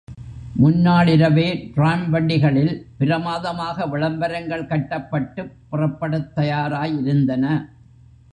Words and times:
முன்னாள் 0.53 1.07
இரவே 1.07 1.71
டிராம் 1.75 2.09
வண்டிகளில் 2.09 2.85
பிரமாதமாக 2.97 3.85
விளம்பரங்கள் 3.85 4.65
கட்டப்பட்டுப் 4.65 5.51
புறப்படத் 5.71 6.33
தயாராய் 6.33 6.97
இருந்தன. 6.97 7.45